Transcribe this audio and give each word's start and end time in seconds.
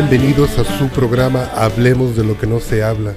Bienvenidos 0.00 0.56
a 0.60 0.78
su 0.78 0.88
programa 0.90 1.46
Hablemos 1.56 2.14
de 2.16 2.22
lo 2.22 2.38
que 2.38 2.46
no 2.46 2.60
se 2.60 2.84
habla. 2.84 3.14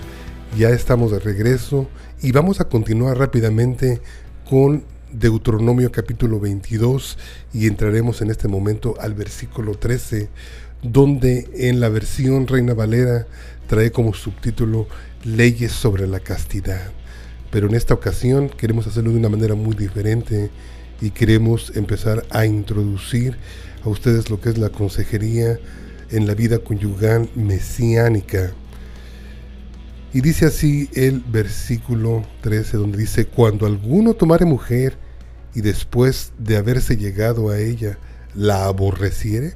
Ya 0.57 0.69
estamos 0.69 1.11
de 1.11 1.19
regreso 1.19 1.87
y 2.23 2.31
vamos 2.31 2.59
a 2.59 2.69
continuar 2.69 3.19
rápidamente 3.19 4.01
con 4.49 4.83
Deuteronomio 5.11 5.91
capítulo 5.91 6.39
22 6.39 7.19
y 7.53 7.67
entraremos 7.67 8.23
en 8.23 8.31
este 8.31 8.47
momento 8.47 8.95
al 8.99 9.13
versículo 9.13 9.75
13, 9.75 10.29
donde 10.81 11.47
en 11.53 11.81
la 11.81 11.89
versión 11.89 12.47
Reina 12.47 12.73
Valera 12.73 13.27
trae 13.67 13.91
como 13.91 14.15
subtítulo 14.15 14.87
Leyes 15.23 15.73
sobre 15.73 16.07
la 16.07 16.19
castidad. 16.19 16.89
Pero 17.51 17.67
en 17.67 17.75
esta 17.75 17.93
ocasión 17.93 18.49
queremos 18.49 18.87
hacerlo 18.87 19.11
de 19.11 19.17
una 19.17 19.29
manera 19.29 19.53
muy 19.53 19.75
diferente 19.75 20.49
y 20.99 21.11
queremos 21.11 21.73
empezar 21.75 22.25
a 22.31 22.47
introducir 22.47 23.37
a 23.85 23.89
ustedes 23.89 24.31
lo 24.31 24.41
que 24.41 24.49
es 24.49 24.57
la 24.57 24.69
consejería 24.69 25.59
en 26.11 26.27
la 26.27 26.33
vida 26.33 26.59
conyugal 26.59 27.29
mesiánica. 27.35 28.51
Y 30.13 30.21
dice 30.21 30.45
así 30.45 30.89
el 30.93 31.21
versículo 31.21 32.25
13, 32.41 32.77
donde 32.77 32.97
dice, 32.97 33.25
cuando 33.25 33.65
alguno 33.65 34.13
tomare 34.13 34.45
mujer 34.45 34.97
y 35.55 35.61
después 35.61 36.33
de 36.37 36.57
haberse 36.57 36.97
llegado 36.97 37.49
a 37.49 37.59
ella, 37.59 37.97
la 38.35 38.65
aborreciere 38.65 39.53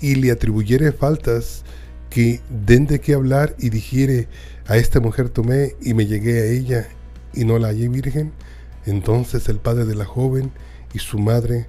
y 0.00 0.16
le 0.16 0.30
atribuyere 0.30 0.92
faltas 0.92 1.64
que 2.10 2.40
den 2.66 2.86
de 2.86 3.00
qué 3.00 3.14
hablar 3.14 3.54
y 3.58 3.70
dijere, 3.70 4.28
a 4.66 4.76
esta 4.76 5.00
mujer 5.00 5.28
tomé 5.28 5.74
y 5.80 5.94
me 5.94 6.06
llegué 6.06 6.40
a 6.40 6.46
ella 6.46 6.88
y 7.34 7.44
no 7.44 7.58
la 7.58 7.68
hallé 7.68 7.88
virgen, 7.88 8.32
entonces 8.84 9.48
el 9.48 9.58
padre 9.58 9.84
de 9.84 9.94
la 9.94 10.04
joven 10.04 10.52
y 10.92 10.98
su 10.98 11.18
madre 11.18 11.66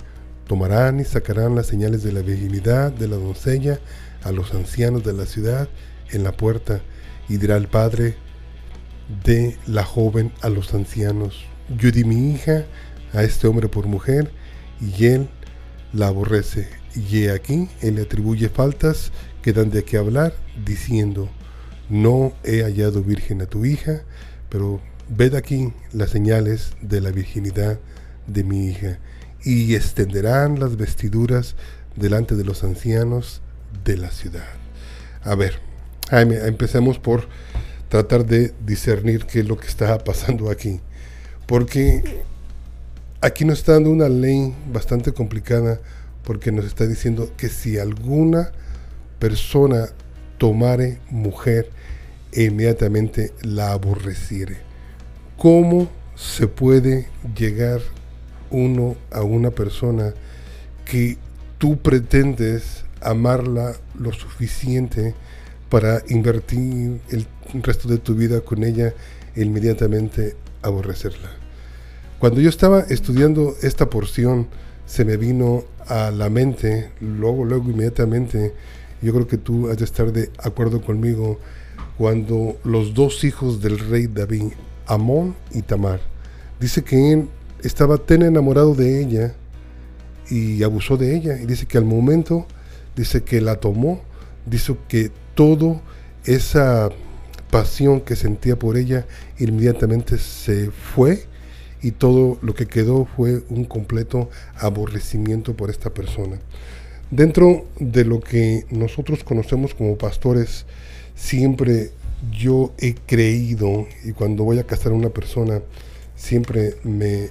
Tomarán 0.48 1.02
y 1.02 1.03
sacarán 1.03 1.56
las 1.56 1.67
señales 1.67 2.03
de 2.03 2.14
la 2.14 2.22
virginidad 2.22 2.92
de 2.92 3.08
la 3.09 3.17
doncella 3.17 3.80
a 4.23 4.31
los 4.31 4.54
ancianos 4.54 5.04
de 5.04 5.14
la 5.14 5.26
ciudad 5.26 5.67
en 6.12 6.23
la 6.23 6.31
puerta, 6.31 6.81
y 7.28 7.38
dirá 7.38 7.58
el 7.58 7.67
padre 7.67 8.16
de 9.26 9.58
la 9.67 9.84
joven 9.84 10.31
a 10.42 10.50
los 10.50 10.73
ancianos, 10.73 11.45
yo 11.78 11.92
di 11.92 12.06
mi 12.06 12.31
hija 12.31 12.66
a 13.14 13.23
este 13.23 13.48
hombre 13.48 13.67
por 13.67 13.88
mujer, 13.88 14.31
y 14.80 15.06
él 15.08 15.30
la 15.92 16.08
aborrece, 16.08 16.70
y 16.95 17.23
he 17.23 17.32
aquí, 17.32 17.70
él 17.82 17.95
le 17.95 18.04
atribuye 18.04 18.48
faltas 18.48 19.11
que 19.42 19.52
dan 19.52 19.70
de 19.70 19.84
qué 19.84 19.98
hablar, 19.98 20.34
diciendo, 20.66 21.30
no 21.89 22.34
he 22.45 22.64
hallado 22.64 23.04
virgen 23.04 23.42
a 23.42 23.48
tu 23.48 23.66
hija, 23.66 24.04
pero 24.50 24.80
ved 25.09 25.36
aquí 25.36 25.73
las 25.92 26.09
señales 26.09 26.72
de 26.82 27.02
la 27.02 27.11
virginidad 27.11 27.80
de 28.28 28.44
mi 28.44 28.67
hija 28.67 29.00
y 29.48 29.76
extenderán 29.76 30.60
las 30.60 30.76
vestiduras 30.76 31.55
delante 31.95 32.36
de 32.36 32.44
los 32.44 32.66
ancianos 32.66 33.42
de 33.86 33.95
la 33.95 34.11
ciudad. 34.11 34.44
A 35.23 35.36
ver, 35.36 35.61
empecemos 36.11 36.99
por 36.99 37.30
tratar 37.88 38.26
de 38.26 38.54
discernir 38.66 39.26
qué 39.26 39.39
es 39.39 39.48
lo 39.48 39.58
que 39.58 39.67
está 39.67 39.98
pasando 40.04 40.52
aquí. 40.52 40.82
Porque 41.45 42.26
aquí 43.21 43.45
nos 43.45 43.60
está 43.60 43.73
dando 43.73 43.89
una 43.89 44.10
ley 44.10 44.54
bastante 44.70 45.14
complicada 45.14 45.80
porque 46.26 46.52
nos 46.52 46.66
está 46.66 46.86
diciendo 46.86 47.32
que 47.38 47.48
si 47.48 47.77
alguna 47.80 48.52
persona 49.17 49.88
tomare 50.38 51.00
mujer 51.10 51.70
e 52.33 52.44
inmediatamente 52.44 53.33
la 53.44 53.71
aborreciere, 53.71 54.58
¿cómo 55.38 55.89
se 56.16 56.48
puede 56.48 57.08
llegar 57.33 57.80
uno 58.52 58.95
a 59.11 59.21
una 59.21 59.52
persona 59.52 60.13
que 60.85 61.17
tú 61.58 61.77
pretendes 61.77 62.85
amarla 63.02 63.75
lo 63.99 64.11
suficiente 64.11 65.13
para 65.69 66.02
invertir 66.08 67.02
el 67.09 67.27
resto 67.61 67.87
de 67.87 67.97
tu 67.97 68.15
vida 68.15 68.41
con 68.41 68.63
ella 68.63 68.93
e 69.35 69.43
inmediatamente 69.43 70.35
aborrecerla. 70.61 71.30
Cuando 72.19 72.41
yo 72.41 72.49
estaba 72.49 72.81
estudiando 72.81 73.55
esta 73.61 73.89
porción, 73.89 74.47
se 74.85 75.05
me 75.05 75.17
vino 75.17 75.65
a 75.87 76.11
la 76.11 76.29
mente, 76.29 76.89
luego, 76.99 77.45
luego, 77.45 77.69
inmediatamente, 77.69 78.53
yo 79.02 79.14
creo 79.14 79.27
que 79.27 79.37
tú 79.37 79.69
has 79.69 79.77
de 79.77 79.85
estar 79.85 80.11
de 80.11 80.31
acuerdo 80.39 80.81
conmigo, 80.81 81.39
cuando 81.97 82.58
los 82.64 82.93
dos 82.93 83.23
hijos 83.23 83.61
del 83.61 83.79
rey 83.79 84.08
David, 84.08 84.53
Amón 84.85 85.35
y 85.53 85.61
Tamar, 85.61 85.99
dice 86.59 86.83
que 86.83 87.14
él 87.14 87.29
estaba 87.64 87.98
tan 87.98 88.22
enamorado 88.22 88.76
de 88.76 89.02
ella 89.02 89.36
y 90.30 90.64
abusó 90.64 90.98
de 90.98 91.16
ella. 91.16 91.40
Y 91.42 91.45
dice 91.45 91.66
que 91.66 91.78
al 91.78 91.86
momento, 91.86 92.45
dice 92.95 93.23
que 93.23 93.42
la 93.42 93.56
tomó, 93.56 94.02
dice 94.45 94.76
que 94.88 95.12
todo 95.36 95.82
esa 96.26 96.90
pasión 97.52 98.02
que 98.02 98.16
sentía 98.16 98.60
por 98.60 98.78
ella 98.78 99.06
inmediatamente 99.40 100.18
se 100.18 100.72
fue 100.72 101.26
y 101.82 101.92
todo 101.92 102.38
lo 102.42 102.54
que 102.56 102.66
quedó 102.66 103.06
fue 103.06 103.44
un 103.50 103.66
completo 103.66 104.30
aborrecimiento 104.56 105.56
por 105.56 105.70
esta 105.70 105.94
persona. 105.94 106.39
Dentro 107.12 107.66
de 107.80 108.04
lo 108.04 108.20
que 108.20 108.66
nosotros 108.70 109.24
conocemos 109.24 109.74
como 109.74 109.98
pastores, 109.98 110.66
siempre 111.16 111.92
yo 112.32 112.74
he 112.80 112.95
creído, 112.95 113.88
y 114.04 114.12
cuando 114.12 114.44
voy 114.44 114.60
a 114.60 114.66
casar 114.66 114.92
a 114.92 114.95
una 114.95 115.10
persona, 115.10 115.62
siempre 116.16 116.76
me 116.84 117.30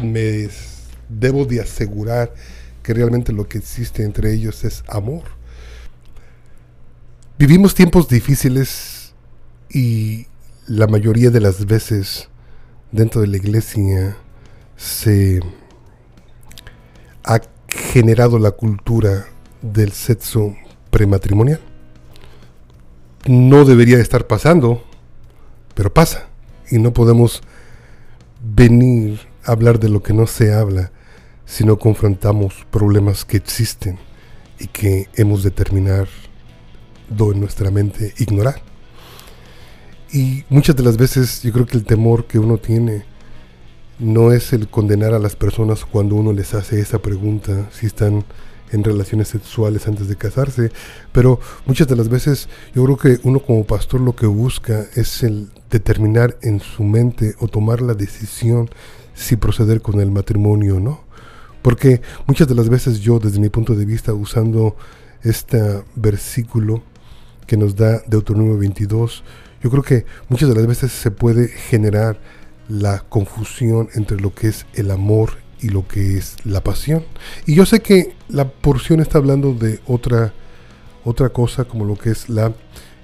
me 0.00 0.48
debo 1.08 1.44
de 1.44 1.60
asegurar 1.60 2.32
que 2.82 2.94
realmente 2.94 3.32
lo 3.32 3.48
que 3.48 3.58
existe 3.58 4.02
entre 4.02 4.32
ellos 4.32 4.64
es 4.64 4.82
amor. 4.88 5.24
Vivimos 7.38 7.74
tiempos 7.74 8.08
difíciles 8.08 9.14
y 9.70 10.26
la 10.66 10.86
mayoría 10.86 11.30
de 11.30 11.40
las 11.40 11.66
veces 11.66 12.28
dentro 12.92 13.20
de 13.20 13.26
la 13.26 13.36
iglesia 13.36 14.16
se 14.76 15.40
ha 17.24 17.40
generado 17.68 18.38
la 18.38 18.52
cultura 18.52 19.26
del 19.62 19.92
sexo 19.92 20.56
prematrimonial. 20.90 21.60
No 23.26 23.64
debería 23.64 23.98
estar 23.98 24.26
pasando, 24.26 24.82
pero 25.74 25.92
pasa 25.92 26.28
y 26.70 26.78
no 26.78 26.92
podemos 26.92 27.42
venir 28.42 29.20
hablar 29.52 29.80
de 29.80 29.88
lo 29.88 30.02
que 30.02 30.12
no 30.12 30.26
se 30.26 30.52
habla 30.52 30.92
si 31.44 31.64
no 31.64 31.78
confrontamos 31.78 32.66
problemas 32.70 33.24
que 33.24 33.38
existen 33.38 33.98
y 34.58 34.66
que 34.66 35.08
hemos 35.14 35.42
de 35.42 35.50
terminar 35.50 36.08
en 37.10 37.40
nuestra 37.40 37.70
mente 37.70 38.12
ignorar. 38.18 38.60
Y 40.12 40.44
muchas 40.48 40.76
de 40.76 40.82
las 40.82 40.96
veces 40.96 41.42
yo 41.42 41.52
creo 41.52 41.66
que 41.66 41.76
el 41.76 41.84
temor 41.84 42.26
que 42.26 42.38
uno 42.38 42.58
tiene 42.58 43.04
no 43.98 44.32
es 44.32 44.52
el 44.52 44.68
condenar 44.68 45.12
a 45.12 45.18
las 45.18 45.36
personas 45.36 45.84
cuando 45.84 46.14
uno 46.14 46.32
les 46.32 46.54
hace 46.54 46.80
esa 46.80 47.00
pregunta, 47.00 47.68
si 47.72 47.86
están 47.86 48.24
en 48.70 48.84
relaciones 48.84 49.28
sexuales 49.28 49.88
antes 49.88 50.08
de 50.08 50.16
casarse, 50.16 50.70
pero 51.12 51.40
muchas 51.66 51.88
de 51.88 51.96
las 51.96 52.08
veces 52.08 52.48
yo 52.74 52.84
creo 52.84 52.96
que 52.96 53.20
uno 53.26 53.40
como 53.40 53.64
pastor 53.64 54.00
lo 54.00 54.14
que 54.14 54.26
busca 54.26 54.86
es 54.94 55.22
el 55.22 55.50
determinar 55.70 56.36
en 56.42 56.60
su 56.60 56.84
mente 56.84 57.34
o 57.40 57.48
tomar 57.48 57.80
la 57.80 57.94
decisión 57.94 58.70
si 59.18 59.36
proceder 59.36 59.82
con 59.82 60.00
el 60.00 60.10
matrimonio 60.10 60.76
o 60.76 60.80
no. 60.80 61.00
Porque 61.62 62.00
muchas 62.26 62.46
de 62.48 62.54
las 62.54 62.68
veces 62.68 63.00
yo, 63.00 63.18
desde 63.18 63.40
mi 63.40 63.48
punto 63.48 63.74
de 63.74 63.84
vista, 63.84 64.14
usando 64.14 64.76
este 65.22 65.82
versículo 65.96 66.82
que 67.46 67.56
nos 67.56 67.74
da 67.74 68.00
Deuteronomio 68.06 68.56
22, 68.58 69.24
yo 69.62 69.70
creo 69.70 69.82
que 69.82 70.06
muchas 70.28 70.48
de 70.48 70.54
las 70.54 70.66
veces 70.66 70.92
se 70.92 71.10
puede 71.10 71.48
generar 71.48 72.20
la 72.68 73.00
confusión 73.00 73.88
entre 73.94 74.20
lo 74.20 74.34
que 74.34 74.48
es 74.48 74.66
el 74.74 74.90
amor 74.90 75.38
y 75.60 75.70
lo 75.70 75.88
que 75.88 76.16
es 76.16 76.36
la 76.44 76.62
pasión. 76.62 77.04
Y 77.44 77.54
yo 77.54 77.66
sé 77.66 77.80
que 77.80 78.14
la 78.28 78.48
porción 78.48 79.00
está 79.00 79.18
hablando 79.18 79.52
de 79.52 79.80
otra, 79.86 80.32
otra 81.04 81.30
cosa, 81.30 81.64
como 81.64 81.84
lo 81.84 81.96
que 81.96 82.10
es 82.10 82.28
la 82.28 82.52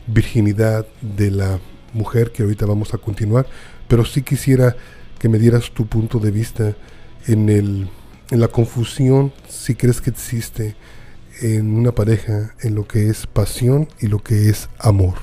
virginidad 0.07 0.87
de 1.01 1.33
la 1.33 1.59
mujer, 1.93 2.31
que 2.31 2.45
ahorita 2.45 2.67
vamos 2.67 2.95
a 2.95 2.99
continuar, 2.99 3.47
pero 3.89 4.05
sí 4.05 4.23
quisiera 4.23 4.77
que 5.25 5.31
me 5.31 5.39
dieras 5.39 5.71
tu 5.71 5.87
punto 5.87 6.19
de 6.19 6.31
vista 6.31 6.77
en, 7.27 7.49
el, 7.49 7.89
en 8.31 8.41
la 8.41 8.49
confusión, 8.49 9.33
si 9.49 9.75
crees 9.75 10.03
que 10.03 10.11
existe 10.11 10.77
en 11.41 11.75
una 11.75 11.93
pareja, 11.93 12.53
en 12.61 12.75
lo 12.75 12.87
que 12.87 13.09
es 13.09 13.27
pasión 13.27 13.89
y 13.99 14.09
lo 14.09 14.19
que 14.19 14.51
es 14.51 14.69
amor. 14.79 15.15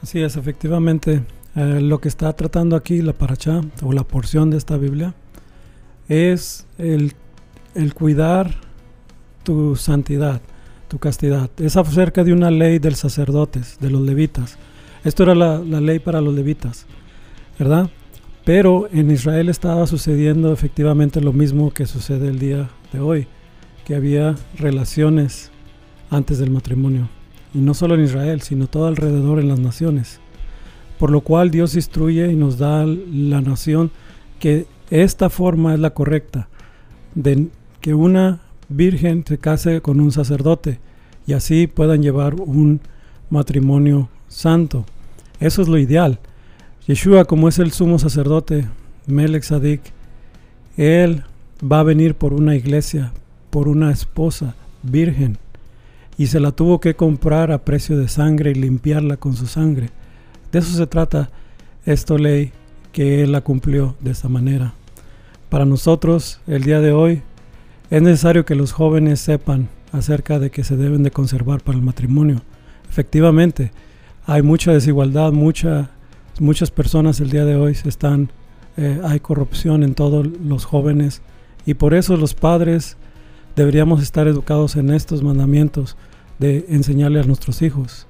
Así 0.00 0.20
es, 0.20 0.36
efectivamente. 0.36 1.24
Eh, 1.56 1.80
lo 1.80 2.00
que 2.00 2.06
está 2.06 2.32
tratando 2.34 2.76
aquí 2.76 3.02
la 3.02 3.12
paracha 3.12 3.60
o 3.82 3.92
la 3.92 4.04
porción 4.04 4.50
de 4.50 4.58
esta 4.58 4.76
Biblia 4.76 5.16
es 6.08 6.64
el, 6.78 7.14
el 7.74 7.92
cuidar 7.92 8.54
tu 9.42 9.74
santidad, 9.74 10.42
tu 10.86 11.00
castidad. 11.00 11.50
Es 11.58 11.76
acerca 11.76 12.22
de 12.22 12.32
una 12.32 12.52
ley 12.52 12.78
del 12.78 12.94
sacerdotes, 12.94 13.78
de 13.80 13.90
los 13.90 14.02
levitas. 14.02 14.58
Esto 15.02 15.24
era 15.24 15.34
la, 15.34 15.58
la 15.58 15.80
ley 15.80 15.98
para 15.98 16.20
los 16.20 16.32
levitas, 16.32 16.86
¿verdad? 17.58 17.90
Pero 18.52 18.88
en 18.92 19.12
Israel 19.12 19.48
estaba 19.48 19.86
sucediendo 19.86 20.52
efectivamente 20.52 21.20
lo 21.20 21.32
mismo 21.32 21.70
que 21.72 21.86
sucede 21.86 22.26
el 22.26 22.40
día 22.40 22.68
de 22.92 22.98
hoy, 22.98 23.28
que 23.84 23.94
había 23.94 24.34
relaciones 24.58 25.52
antes 26.10 26.40
del 26.40 26.50
matrimonio. 26.50 27.08
Y 27.54 27.58
no 27.58 27.74
solo 27.74 27.94
en 27.94 28.02
Israel, 28.02 28.40
sino 28.40 28.66
todo 28.66 28.88
alrededor 28.88 29.38
en 29.38 29.46
las 29.46 29.60
naciones. 29.60 30.18
Por 30.98 31.12
lo 31.12 31.20
cual 31.20 31.52
Dios 31.52 31.76
instruye 31.76 32.32
y 32.32 32.34
nos 32.34 32.58
da 32.58 32.84
la 32.84 33.40
nación 33.40 33.92
que 34.40 34.66
esta 34.90 35.30
forma 35.30 35.74
es 35.74 35.78
la 35.78 35.90
correcta, 35.90 36.48
de 37.14 37.50
que 37.80 37.94
una 37.94 38.40
virgen 38.68 39.22
se 39.24 39.38
case 39.38 39.80
con 39.80 40.00
un 40.00 40.10
sacerdote 40.10 40.80
y 41.24 41.34
así 41.34 41.68
puedan 41.68 42.02
llevar 42.02 42.34
un 42.34 42.80
matrimonio 43.30 44.08
santo. 44.26 44.86
Eso 45.38 45.62
es 45.62 45.68
lo 45.68 45.78
ideal. 45.78 46.18
Yeshua, 46.86 47.24
como 47.24 47.48
es 47.48 47.58
el 47.58 47.72
sumo 47.72 47.98
sacerdote, 47.98 48.66
Melech 49.06 49.42
Sadik, 49.42 49.82
él 50.76 51.24
va 51.62 51.80
a 51.80 51.84
venir 51.84 52.14
por 52.14 52.32
una 52.32 52.56
iglesia, 52.56 53.12
por 53.50 53.68
una 53.68 53.90
esposa 53.90 54.54
virgen, 54.82 55.36
y 56.16 56.28
se 56.28 56.40
la 56.40 56.52
tuvo 56.52 56.80
que 56.80 56.94
comprar 56.94 57.52
a 57.52 57.64
precio 57.64 57.98
de 57.98 58.08
sangre 58.08 58.52
y 58.52 58.54
limpiarla 58.54 59.18
con 59.18 59.34
su 59.34 59.46
sangre. 59.46 59.90
De 60.52 60.58
eso 60.58 60.76
se 60.76 60.86
trata 60.86 61.30
esta 61.84 62.16
ley 62.16 62.52
que 62.92 63.22
él 63.22 63.32
la 63.32 63.42
cumplió 63.42 63.94
de 64.00 64.12
esta 64.12 64.28
manera. 64.28 64.74
Para 65.48 65.64
nosotros, 65.64 66.40
el 66.46 66.62
día 66.62 66.80
de 66.80 66.92
hoy, 66.92 67.22
es 67.90 68.00
necesario 68.02 68.44
que 68.44 68.54
los 68.54 68.72
jóvenes 68.72 69.20
sepan 69.20 69.68
acerca 69.92 70.38
de 70.38 70.50
que 70.50 70.64
se 70.64 70.76
deben 70.76 71.02
de 71.02 71.10
conservar 71.10 71.60
para 71.60 71.76
el 71.76 71.84
matrimonio. 71.84 72.42
Efectivamente, 72.88 73.72
hay 74.26 74.42
mucha 74.42 74.72
desigualdad, 74.72 75.32
mucha, 75.32 75.90
muchas 76.38 76.70
personas 76.70 77.20
el 77.20 77.30
día 77.30 77.44
de 77.44 77.56
hoy 77.56 77.76
están, 77.84 78.30
eh, 78.76 79.00
hay 79.04 79.20
corrupción 79.20 79.82
en 79.82 79.94
todos 79.94 80.26
los 80.26 80.64
jóvenes 80.64 81.22
y 81.66 81.74
por 81.74 81.94
eso 81.94 82.16
los 82.16 82.34
padres 82.34 82.96
deberíamos 83.56 84.02
estar 84.02 84.28
educados 84.28 84.76
en 84.76 84.90
estos 84.90 85.22
mandamientos 85.22 85.96
de 86.38 86.66
enseñarle 86.68 87.20
a 87.20 87.24
nuestros 87.24 87.62
hijos. 87.62 88.06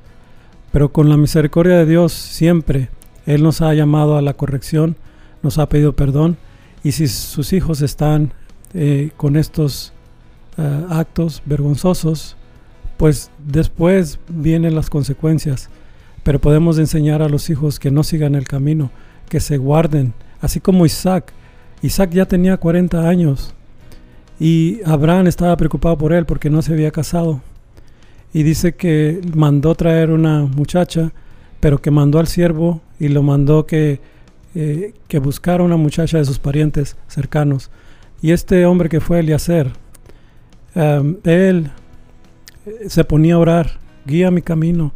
Pero 0.73 0.93
con 0.93 1.09
la 1.09 1.17
misericordia 1.17 1.77
de 1.79 1.87
Dios 1.87 2.13
siempre 2.13 2.91
Él 3.27 3.43
nos 3.43 3.61
ha 3.61 3.75
llamado 3.75 4.17
a 4.17 4.23
la 4.23 4.35
corrección, 4.35 4.97
nos 5.43 5.59
ha 5.59 5.69
pedido 5.69 5.95
perdón 5.95 6.37
y 6.83 6.93
si 6.93 7.09
sus 7.09 7.53
hijos 7.53 7.83
están 7.83 8.33
eh, 8.73 9.11
con 9.17 9.37
estos 9.37 9.93
eh, 10.57 10.85
actos 10.91 11.43
vergonzosos, 11.45 12.37
pues 12.97 13.31
después 13.39 14.19
vienen 14.29 14.75
las 14.75 14.91
consecuencias. 14.91 15.71
Pero 16.23 16.39
podemos 16.39 16.79
enseñar 16.79 17.23
a 17.23 17.29
los 17.29 17.51
hijos 17.51 17.79
que 17.79 17.91
no 17.91 18.05
sigan 18.05 18.35
el 18.35 18.47
camino, 18.47 18.91
que 19.29 19.41
se 19.41 19.57
guarden, 19.57 20.13
así 20.41 20.61
como 20.61 20.87
Isaac. 20.87 21.33
Isaac 21.83 22.11
ya 22.11 22.27
tenía 22.27 22.57
40 22.57 23.09
años 23.09 23.55
y 24.39 24.81
Abraham 24.85 25.27
estaba 25.27 25.57
preocupado 25.57 25.97
por 25.97 26.13
él 26.13 26.27
porque 26.27 26.51
no 26.51 26.63
se 26.63 26.73
había 26.73 26.91
casado. 26.91 27.41
Y 28.33 28.43
dice 28.43 28.75
que 28.75 29.21
mandó 29.35 29.75
traer 29.75 30.11
una 30.11 30.43
muchacha, 30.43 31.13
pero 31.59 31.81
que 31.81 31.91
mandó 31.91 32.19
al 32.19 32.27
siervo 32.27 32.81
y 32.99 33.09
lo 33.09 33.23
mandó 33.23 33.67
que 33.67 34.01
eh, 34.53 34.95
que 35.07 35.21
buscara 35.21 35.63
una 35.63 35.77
muchacha 35.77 36.19
de 36.19 36.25
sus 36.25 36.41
parientes 36.41 36.97
cercanos. 37.07 37.71
Y 38.21 38.33
este 38.33 38.67
hombre 38.67 38.89
que 38.89 38.99
fue 38.99 39.21
Eliezer, 39.21 39.71
um, 40.75 41.19
él 41.23 41.71
eh, 42.67 42.89
se 42.89 43.05
ponía 43.05 43.35
a 43.35 43.39
orar, 43.39 43.79
guía 44.05 44.33
mi 44.33 44.43
camino, 44.43 44.93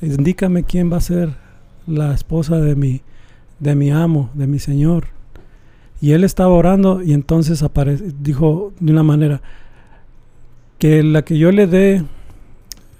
indícame 0.00 0.64
quién 0.64 0.92
va 0.92 0.98
a 0.98 1.00
ser 1.00 1.30
la 1.86 2.14
esposa 2.14 2.56
de 2.58 2.74
mi, 2.76 3.02
de 3.58 3.74
mi 3.74 3.90
amo, 3.90 4.30
de 4.34 4.46
mi 4.46 4.58
Señor. 4.58 5.08
Y 6.00 6.12
él 6.12 6.24
estaba 6.24 6.50
orando 6.50 7.02
y 7.02 7.12
entonces 7.12 7.64
dijo 8.22 8.72
de 8.80 8.92
una 8.92 9.02
manera, 9.02 9.42
que 10.78 11.02
la 11.02 11.22
que 11.22 11.36
yo 11.36 11.52
le 11.52 11.66
dé, 11.66 12.02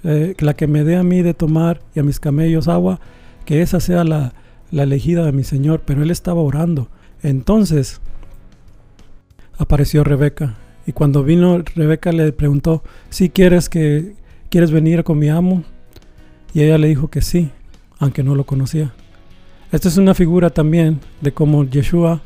eh, 0.05 0.35
la 0.39 0.55
que 0.55 0.67
me 0.67 0.85
dé 0.85 0.97
a 0.97 1.03
mí 1.03 1.23
de 1.23 1.33
tomar 1.33 1.81
y 1.95 2.01
a 2.01 2.03
mis 2.03 2.21
camellos 2.21 2.69
agua, 2.69 3.01
que 3.47 3.63
esa 3.63 3.81
sea 3.81 4.05
la, 4.05 4.35
la 4.71 4.83
elegida 4.83 5.25
de 5.25 5.33
mi 5.33 5.45
Señor, 5.45 5.83
pero 5.87 6.03
él 6.03 6.11
estaba 6.11 6.43
orando. 6.43 6.89
Entonces 7.23 8.01
apareció 9.57 10.05
Rebeca 10.05 10.57
y 10.87 10.93
cuando 10.93 11.25
vino 11.25 11.63
Rebeca 11.75 12.13
le 12.13 12.33
preguntó, 12.33 12.83
si 13.09 13.31
quieres 13.31 13.69
que 13.69 14.15
quieres 14.51 14.71
venir 14.71 15.05
con 15.05 15.19
mi 15.19 15.29
amo? 15.29 15.65
Y 16.53 16.63
ella 16.63 16.79
le 16.79 16.89
dijo 16.89 17.09
que 17.09 17.23
sí, 17.23 17.51
aunque 17.99 18.23
no 18.23 18.35
lo 18.35 18.45
conocía. 18.45 18.93
Esta 19.73 19.89
es 19.89 19.97
una 19.99 20.15
figura 20.15 20.51
también 20.51 21.01
de 21.21 21.33
cómo 21.33 21.65
Yeshua, 21.65 22.23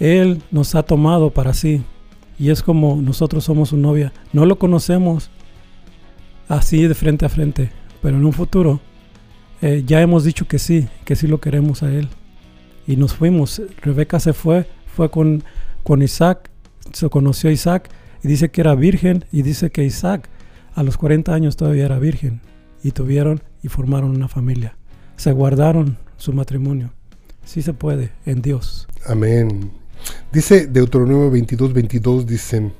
Él 0.00 0.42
nos 0.50 0.74
ha 0.74 0.82
tomado 0.82 1.30
para 1.30 1.54
sí. 1.54 1.82
Y 2.38 2.50
es 2.50 2.62
como 2.62 2.96
nosotros 3.00 3.44
somos 3.44 3.68
su 3.70 3.76
novia. 3.76 4.12
No 4.32 4.44
lo 4.44 4.58
conocemos 4.58 5.30
así 6.48 6.86
de 6.86 6.94
frente 6.94 7.26
a 7.26 7.28
frente, 7.28 7.70
pero 8.02 8.16
en 8.16 8.24
un 8.24 8.32
futuro 8.32 8.80
eh, 9.60 9.84
ya 9.86 10.00
hemos 10.00 10.24
dicho 10.24 10.48
que 10.48 10.58
sí, 10.58 10.88
que 11.04 11.14
sí 11.14 11.26
lo 11.26 11.40
queremos 11.40 11.82
a 11.82 11.92
él. 11.92 12.08
Y 12.86 12.96
nos 12.96 13.14
fuimos. 13.14 13.62
Rebeca 13.82 14.18
se 14.18 14.32
fue, 14.32 14.66
fue 14.86 15.10
con, 15.10 15.44
con 15.84 16.02
Isaac, 16.02 16.50
se 16.92 17.08
conoció 17.08 17.50
a 17.50 17.52
Isaac 17.52 17.88
y 18.24 18.28
dice 18.28 18.50
que 18.50 18.62
era 18.62 18.74
virgen 18.74 19.24
y 19.30 19.42
dice 19.42 19.70
que 19.70 19.84
Isaac 19.84 20.28
a 20.74 20.82
los 20.82 20.96
40 20.96 21.32
años 21.32 21.56
todavía 21.56 21.84
era 21.84 21.98
virgen 21.98 22.40
y 22.82 22.92
tuvieron 22.92 23.42
y 23.62 23.68
formaron 23.68 24.10
una 24.10 24.28
familia. 24.28 24.76
Se 25.16 25.32
guardaron 25.32 25.98
su 26.16 26.32
matrimonio. 26.32 26.92
Sí 27.44 27.62
se 27.62 27.72
puede 27.72 28.12
en 28.26 28.42
Dios. 28.42 28.86
Amén. 29.06 29.72
Dice 30.32 30.66
Deuteronomio 30.66 31.30
22, 31.30 31.72
22, 31.72 32.26
dicen, 32.26 32.72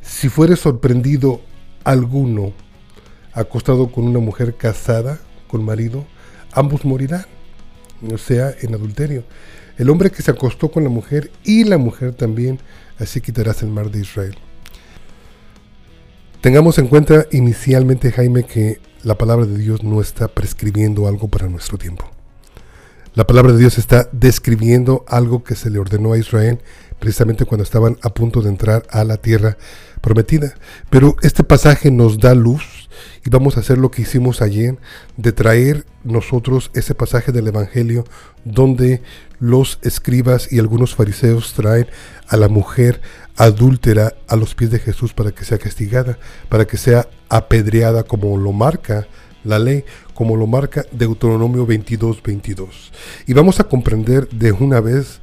si 0.00 0.28
fuere 0.28 0.56
sorprendido 0.56 1.40
alguno 1.84 2.52
acostado 3.32 3.90
con 3.90 4.04
una 4.04 4.18
mujer 4.18 4.56
casada, 4.56 5.20
con 5.48 5.64
marido, 5.64 6.04
ambos 6.52 6.84
morirán, 6.84 7.26
o 8.12 8.18
sea, 8.18 8.54
en 8.60 8.74
adulterio. 8.74 9.24
El 9.78 9.90
hombre 9.90 10.10
que 10.10 10.22
se 10.22 10.30
acostó 10.30 10.70
con 10.70 10.84
la 10.84 10.90
mujer 10.90 11.30
y 11.44 11.64
la 11.64 11.78
mujer 11.78 12.14
también, 12.14 12.58
así 12.98 13.20
quitarás 13.20 13.62
el 13.62 13.70
mar 13.70 13.90
de 13.90 14.00
Israel. 14.00 14.36
Tengamos 16.42 16.76
en 16.78 16.88
cuenta 16.88 17.26
inicialmente, 17.30 18.10
Jaime, 18.10 18.42
que 18.42 18.80
la 19.04 19.16
palabra 19.16 19.46
de 19.46 19.56
Dios 19.56 19.84
no 19.84 20.00
está 20.00 20.26
prescribiendo 20.26 21.06
algo 21.06 21.28
para 21.28 21.46
nuestro 21.46 21.78
tiempo. 21.78 22.10
La 23.14 23.28
palabra 23.28 23.52
de 23.52 23.60
Dios 23.60 23.78
está 23.78 24.08
describiendo 24.10 25.04
algo 25.06 25.44
que 25.44 25.54
se 25.54 25.70
le 25.70 25.78
ordenó 25.78 26.14
a 26.14 26.18
Israel 26.18 26.58
precisamente 26.98 27.44
cuando 27.44 27.62
estaban 27.62 27.96
a 28.02 28.12
punto 28.12 28.42
de 28.42 28.48
entrar 28.48 28.82
a 28.90 29.04
la 29.04 29.18
tierra 29.18 29.56
prometida. 30.00 30.54
Pero 30.90 31.14
este 31.22 31.44
pasaje 31.44 31.92
nos 31.92 32.18
da 32.18 32.34
luz 32.34 32.81
y 33.24 33.30
vamos 33.30 33.56
a 33.56 33.60
hacer 33.60 33.78
lo 33.78 33.90
que 33.90 34.02
hicimos 34.02 34.42
ayer, 34.42 34.78
de 35.16 35.32
traer 35.32 35.86
nosotros 36.04 36.70
ese 36.74 36.94
pasaje 36.94 37.32
del 37.32 37.48
Evangelio 37.48 38.04
donde 38.44 39.02
los 39.38 39.78
escribas 39.82 40.52
y 40.52 40.58
algunos 40.58 40.94
fariseos 40.94 41.52
traen 41.52 41.86
a 42.28 42.36
la 42.36 42.48
mujer 42.48 43.00
adúltera 43.36 44.14
a 44.28 44.36
los 44.36 44.54
pies 44.54 44.70
de 44.70 44.78
Jesús 44.78 45.14
para 45.14 45.32
que 45.32 45.44
sea 45.44 45.58
castigada, 45.58 46.18
para 46.48 46.66
que 46.66 46.76
sea 46.76 47.08
apedreada 47.28 48.04
como 48.04 48.36
lo 48.36 48.52
marca 48.52 49.06
la 49.44 49.58
ley, 49.58 49.84
como 50.14 50.36
lo 50.36 50.46
marca 50.46 50.84
Deuteronomio 50.92 51.66
22, 51.66 52.22
22. 52.22 52.92
Y 53.26 53.32
vamos 53.32 53.60
a 53.60 53.64
comprender 53.64 54.28
de 54.28 54.52
una 54.52 54.80
vez 54.80 55.20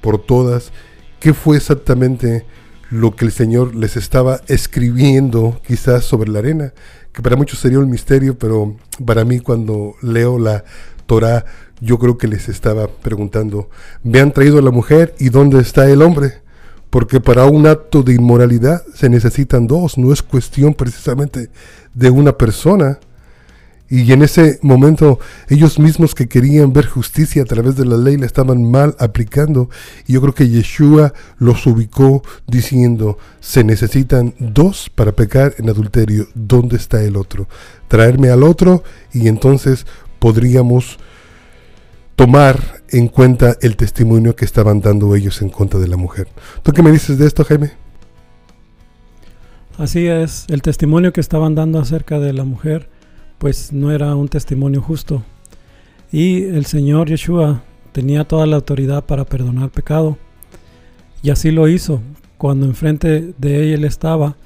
por 0.00 0.24
todas 0.24 0.72
qué 1.18 1.34
fue 1.34 1.56
exactamente 1.56 2.46
lo 2.90 3.14
que 3.14 3.24
el 3.24 3.32
Señor 3.32 3.74
les 3.74 3.96
estaba 3.96 4.40
escribiendo 4.48 5.60
quizás 5.66 6.04
sobre 6.04 6.30
la 6.30 6.40
arena, 6.40 6.72
que 7.12 7.22
para 7.22 7.36
muchos 7.36 7.58
sería 7.58 7.78
un 7.78 7.90
misterio, 7.90 8.38
pero 8.38 8.76
para 9.04 9.24
mí 9.24 9.40
cuando 9.40 9.94
leo 10.02 10.38
la 10.38 10.64
Torah, 11.06 11.44
yo 11.80 11.98
creo 11.98 12.18
que 12.18 12.28
les 12.28 12.48
estaba 12.48 12.86
preguntando, 12.88 13.68
me 14.02 14.20
han 14.20 14.32
traído 14.32 14.58
a 14.58 14.62
la 14.62 14.70
mujer 14.70 15.14
y 15.18 15.30
dónde 15.30 15.60
está 15.60 15.88
el 15.90 16.02
hombre, 16.02 16.42
porque 16.90 17.20
para 17.20 17.46
un 17.46 17.66
acto 17.66 18.02
de 18.02 18.14
inmoralidad 18.14 18.82
se 18.94 19.08
necesitan 19.08 19.66
dos, 19.66 19.98
no 19.98 20.12
es 20.12 20.22
cuestión 20.22 20.74
precisamente 20.74 21.50
de 21.94 22.10
una 22.10 22.36
persona, 22.36 22.98
y 23.90 24.12
en 24.12 24.22
ese 24.22 24.60
momento 24.62 25.18
ellos 25.48 25.80
mismos 25.80 26.14
que 26.14 26.28
querían 26.28 26.72
ver 26.72 26.86
justicia 26.86 27.42
a 27.42 27.44
través 27.44 27.74
de 27.74 27.84
la 27.84 27.96
ley 27.96 28.16
la 28.16 28.24
estaban 28.24 28.70
mal 28.70 28.94
aplicando. 29.00 29.68
Y 30.06 30.12
yo 30.12 30.20
creo 30.20 30.32
que 30.32 30.48
Yeshua 30.48 31.12
los 31.38 31.66
ubicó 31.66 32.22
diciendo, 32.46 33.18
se 33.40 33.64
necesitan 33.64 34.34
dos 34.38 34.90
para 34.94 35.10
pecar 35.10 35.54
en 35.58 35.68
adulterio. 35.68 36.28
¿Dónde 36.34 36.76
está 36.76 37.02
el 37.02 37.16
otro? 37.16 37.48
Traerme 37.88 38.30
al 38.30 38.44
otro 38.44 38.84
y 39.12 39.26
entonces 39.26 39.86
podríamos 40.20 40.98
tomar 42.14 42.82
en 42.90 43.08
cuenta 43.08 43.56
el 43.60 43.76
testimonio 43.76 44.36
que 44.36 44.44
estaban 44.44 44.80
dando 44.80 45.16
ellos 45.16 45.42
en 45.42 45.48
contra 45.48 45.80
de 45.80 45.88
la 45.88 45.96
mujer. 45.96 46.28
¿Tú 46.62 46.72
qué 46.72 46.84
me 46.84 46.92
dices 46.92 47.18
de 47.18 47.26
esto, 47.26 47.42
Jaime? 47.42 47.72
Así 49.78 50.06
es, 50.06 50.44
el 50.48 50.62
testimonio 50.62 51.12
que 51.12 51.20
estaban 51.20 51.56
dando 51.56 51.80
acerca 51.80 52.20
de 52.20 52.32
la 52.32 52.44
mujer 52.44 52.88
pues 53.40 53.72
no 53.72 53.90
era 53.90 54.14
un 54.14 54.28
testimonio 54.28 54.82
justo. 54.82 55.22
Y 56.12 56.42
el 56.44 56.66
Señor 56.66 57.08
Yeshua 57.08 57.62
tenía 57.90 58.24
toda 58.24 58.44
la 58.44 58.56
autoridad 58.56 59.06
para 59.06 59.24
perdonar 59.24 59.70
pecado. 59.70 60.18
Y 61.22 61.30
así 61.30 61.50
lo 61.50 61.66
hizo. 61.66 62.02
Cuando 62.36 62.66
enfrente 62.66 63.32
de 63.38 63.72
él 63.72 63.84
estaba, 63.84 64.36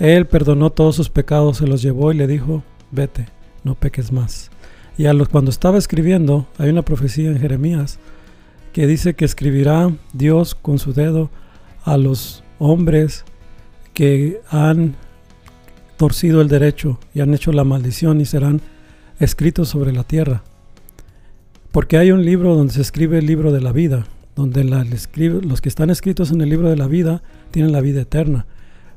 Él 0.00 0.26
perdonó 0.26 0.70
todos 0.70 0.96
sus 0.96 1.08
pecados, 1.10 1.58
se 1.58 1.68
los 1.68 1.80
llevó 1.80 2.10
y 2.10 2.16
le 2.16 2.26
dijo, 2.26 2.64
vete, 2.90 3.26
no 3.62 3.76
peques 3.76 4.10
más. 4.10 4.50
Y 4.96 5.06
a 5.06 5.12
los, 5.12 5.28
cuando 5.28 5.52
estaba 5.52 5.78
escribiendo, 5.78 6.48
hay 6.58 6.70
una 6.70 6.82
profecía 6.82 7.30
en 7.30 7.38
Jeremías 7.38 8.00
que 8.72 8.88
dice 8.88 9.14
que 9.14 9.26
escribirá 9.26 9.92
Dios 10.12 10.56
con 10.56 10.80
su 10.80 10.92
dedo 10.92 11.30
a 11.84 11.96
los 11.96 12.42
hombres 12.58 13.24
que 13.94 14.40
han 14.50 14.96
torcido 15.98 16.40
el 16.40 16.48
derecho 16.48 16.98
y 17.12 17.20
han 17.20 17.34
hecho 17.34 17.52
la 17.52 17.64
maldición 17.64 18.22
y 18.22 18.24
serán 18.24 18.62
escritos 19.20 19.68
sobre 19.68 19.92
la 19.92 20.04
tierra. 20.04 20.42
Porque 21.72 21.98
hay 21.98 22.12
un 22.12 22.24
libro 22.24 22.54
donde 22.54 22.72
se 22.72 22.80
escribe 22.80 23.18
el 23.18 23.26
libro 23.26 23.52
de 23.52 23.60
la 23.60 23.72
vida, 23.72 24.06
donde 24.34 24.64
los 24.64 25.60
que 25.60 25.68
están 25.68 25.90
escritos 25.90 26.30
en 26.30 26.40
el 26.40 26.48
libro 26.48 26.70
de 26.70 26.76
la 26.76 26.86
vida 26.86 27.22
tienen 27.50 27.72
la 27.72 27.82
vida 27.82 28.00
eterna. 28.00 28.46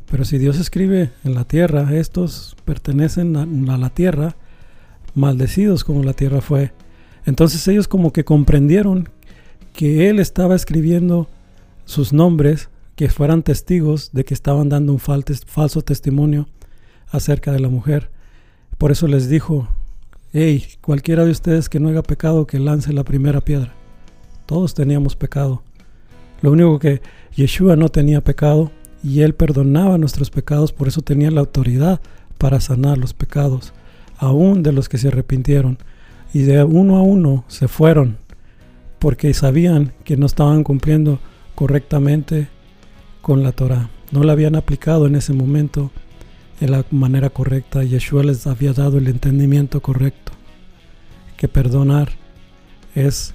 Pero 0.09 0.23
si 0.25 0.37
Dios 0.37 0.59
escribe 0.59 1.11
en 1.23 1.33
la 1.33 1.43
tierra, 1.43 1.95
estos 1.95 2.55
pertenecen 2.65 3.35
a 3.35 3.77
la 3.77 3.89
tierra, 3.89 4.35
maldecidos 5.15 5.83
como 5.83 6.03
la 6.03 6.13
tierra 6.13 6.39
fue. 6.39 6.71
Entonces 7.25 7.67
ellos 7.67 7.87
como 7.87 8.13
que 8.13 8.23
comprendieron 8.23 9.09
que 9.73 10.09
Él 10.09 10.19
estaba 10.19 10.55
escribiendo 10.55 11.27
sus 11.85 12.13
nombres, 12.13 12.69
que 12.95 13.09
fueran 13.09 13.41
testigos 13.41 14.11
de 14.13 14.23
que 14.23 14.35
estaban 14.35 14.69
dando 14.69 14.93
un 14.93 14.99
falso 14.99 15.81
testimonio 15.81 16.47
acerca 17.11 17.51
de 17.51 17.59
la 17.59 17.69
mujer. 17.69 18.09
Por 18.77 18.91
eso 18.91 19.07
les 19.07 19.29
dijo, 19.29 19.67
hey, 20.33 20.65
cualquiera 20.81 21.25
de 21.25 21.31
ustedes 21.31 21.69
que 21.69 21.79
no 21.79 21.89
haga 21.89 22.03
pecado, 22.03 22.47
que 22.47 22.59
lance 22.59 22.93
la 22.93 23.03
primera 23.03 23.41
piedra. 23.41 23.73
Todos 24.45 24.73
teníamos 24.73 25.15
pecado. 25.15 25.61
Lo 26.41 26.51
único 26.51 26.79
que 26.79 27.01
Yeshua 27.35 27.75
no 27.75 27.89
tenía 27.89 28.23
pecado 28.23 28.71
y 29.03 29.21
él 29.21 29.35
perdonaba 29.35 29.97
nuestros 29.97 30.29
pecados, 30.29 30.73
por 30.73 30.87
eso 30.87 31.01
tenía 31.01 31.31
la 31.31 31.41
autoridad 31.41 32.01
para 32.37 32.59
sanar 32.59 32.97
los 32.97 33.13
pecados, 33.13 33.73
aún 34.17 34.63
de 34.63 34.71
los 34.71 34.89
que 34.89 34.97
se 34.97 35.09
arrepintieron. 35.09 35.77
Y 36.33 36.43
de 36.43 36.63
uno 36.63 36.97
a 36.97 37.01
uno 37.01 37.43
se 37.47 37.67
fueron, 37.67 38.17
porque 38.99 39.33
sabían 39.33 39.93
que 40.03 40.17
no 40.17 40.25
estaban 40.25 40.63
cumpliendo 40.63 41.19
correctamente 41.55 42.47
con 43.21 43.43
la 43.43 43.51
Torah. 43.51 43.89
No 44.11 44.23
la 44.23 44.33
habían 44.33 44.55
aplicado 44.55 45.07
en 45.07 45.15
ese 45.15 45.33
momento 45.33 45.91
de 46.61 46.69
la 46.69 46.85
manera 46.91 47.29
correcta. 47.31 47.83
Yeshua 47.83 48.23
les 48.23 48.47
había 48.47 48.71
dado 48.71 48.99
el 48.99 49.07
entendimiento 49.07 49.81
correcto, 49.81 50.31
que 51.35 51.47
perdonar 51.47 52.09
es 52.95 53.33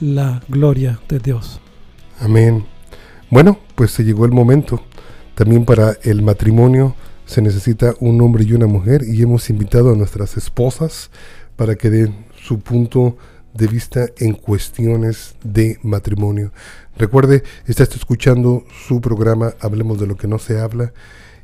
la 0.00 0.42
gloria 0.48 0.98
de 1.08 1.18
Dios. 1.18 1.60
Amén. 2.18 2.64
Bueno, 3.30 3.58
pues 3.74 3.90
se 3.90 4.02
llegó 4.02 4.24
el 4.24 4.32
momento. 4.32 4.82
También 5.34 5.66
para 5.66 5.98
el 6.02 6.22
matrimonio 6.22 6.96
se 7.26 7.42
necesita 7.42 7.94
un 8.00 8.20
hombre 8.22 8.44
y 8.44 8.54
una 8.54 8.66
mujer 8.66 9.02
y 9.06 9.20
hemos 9.20 9.50
invitado 9.50 9.92
a 9.92 9.96
nuestras 9.96 10.38
esposas 10.38 11.10
para 11.54 11.74
que 11.74 11.90
den 11.90 12.24
su 12.42 12.60
punto 12.60 13.18
de 13.52 13.66
vista 13.66 14.06
en 14.16 14.32
cuestiones 14.32 15.36
de 15.44 15.78
matrimonio. 15.82 16.52
Recuerde, 16.96 17.42
está 17.66 17.82
escuchando 17.82 18.64
su 18.86 19.02
programa 19.02 19.52
Hablemos 19.60 20.00
de 20.00 20.06
lo 20.06 20.16
que 20.16 20.28
no 20.28 20.38
se 20.38 20.58
habla 20.58 20.92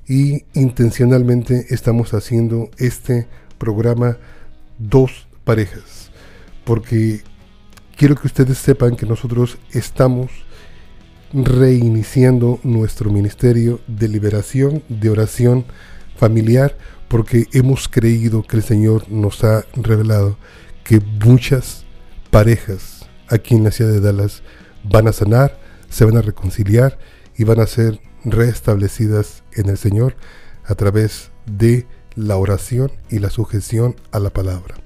y 0.06 0.44
intencionalmente 0.54 1.66
estamos 1.70 2.14
haciendo 2.14 2.70
este 2.78 3.26
programa 3.58 4.18
dos 4.78 5.26
parejas 5.44 6.04
porque 6.64 7.23
quiero 7.96 8.16
que 8.16 8.26
ustedes 8.26 8.58
sepan 8.58 8.96
que 8.96 9.06
nosotros 9.06 9.58
estamos 9.70 10.30
reiniciando 11.32 12.58
nuestro 12.62 13.11
ministerio 13.11 13.80
de 13.87 14.08
liberación, 14.08 14.82
de 14.88 15.11
oración 15.11 15.64
familiar, 16.16 16.76
porque 17.08 17.46
hemos 17.52 17.88
creído 17.88 18.42
que 18.42 18.56
el 18.56 18.62
Señor 18.62 19.11
nos 19.11 19.44
ha 19.44 19.64
revelado 19.75 20.38
que 20.84 21.00
muchas 21.25 21.84
parejas 22.30 23.06
aquí 23.28 23.54
en 23.54 23.64
la 23.64 23.70
ciudad 23.70 23.92
de 23.92 24.00
Dallas 24.00 24.42
van 24.84 25.08
a 25.08 25.12
sanar, 25.12 25.58
se 25.88 26.04
van 26.04 26.16
a 26.16 26.23
reconciliar 26.23 26.99
y 27.37 27.44
van 27.44 27.61
a 27.61 27.66
ser 27.66 28.00
restablecidas 28.25 29.43
en 29.52 29.69
el 29.69 29.78
Señor 29.78 30.16
a 30.64 30.75
través 30.75 31.31
de 31.47 31.87
la 32.16 32.37
oración 32.37 32.90
y 33.11 33.19
la 33.19 33.31
sujeción 33.31 33.97
a 34.12 34.19
la 34.19 34.31
palabra. 34.31 34.76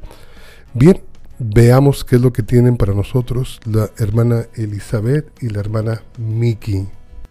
Bien, 0.75 1.03
veamos 1.39 2.05
qué 2.05 2.17
es 2.17 2.23
lo 2.23 2.33
que 2.33 2.43
tienen 2.43 2.77
para 2.77 2.95
nosotros 2.95 3.61
la 3.65 3.91
hermana 3.99 4.47
Elizabeth 4.55 5.31
y 5.43 5.49
la 5.49 5.61
hermana 5.61 6.03
Miki. 6.19 6.87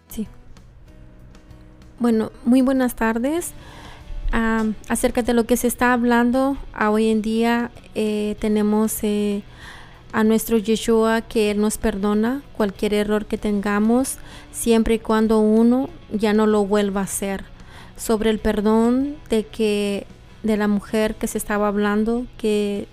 Sí. 0.08 0.26
Bueno, 1.98 2.32
muy 2.44 2.62
buenas 2.62 2.94
tardes. 2.94 3.52
acerca 4.30 5.22
de 5.22 5.32
lo 5.32 5.44
que 5.44 5.56
se 5.56 5.66
está 5.66 5.94
hablando 5.94 6.58
hoy 6.78 7.08
en 7.08 7.22
día, 7.22 7.70
eh, 7.94 8.36
tenemos 8.40 9.02
eh, 9.02 9.42
a 10.12 10.24
nuestro 10.24 10.58
Yeshua 10.58 11.22
que 11.22 11.50
Él 11.50 11.60
nos 11.60 11.78
perdona 11.78 12.42
cualquier 12.56 12.94
error 12.94 13.26
que 13.26 13.38
tengamos, 13.38 14.18
siempre 14.52 14.94
y 14.94 14.98
cuando 14.98 15.40
uno 15.40 15.90
ya 16.10 16.32
no 16.32 16.46
lo 16.46 16.64
vuelva 16.64 17.02
a 17.02 17.04
hacer. 17.04 17.44
Sobre 17.96 18.30
el 18.30 18.38
perdón 18.38 19.16
de 19.28 19.44
que 19.44 20.06
de 20.42 20.56
la 20.56 20.68
mujer 20.68 21.16
que 21.16 21.26
se 21.26 21.38
estaba 21.38 21.68
hablando, 21.68 22.26
que, 22.36 22.86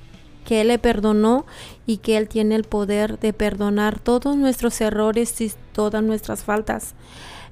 que 0.45 0.61
Él 0.61 0.69
le 0.69 0.79
perdonó 0.79 1.45
y 1.85 1.97
que 1.97 2.17
Él 2.17 2.27
tiene 2.27 2.55
el 2.55 2.63
poder 2.63 3.19
de 3.19 3.33
perdonar 3.33 3.99
todos 3.99 4.35
nuestros 4.35 4.81
errores 4.81 5.39
y 5.41 5.51
todas 5.73 6.03
nuestras 6.03 6.43
faltas. 6.43 6.95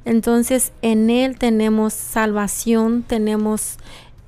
Entonces 0.05 0.74
en 0.82 1.10
Él 1.10 1.38
tenemos 1.38 1.93
salvación, 1.93 3.03
tenemos 3.03 3.77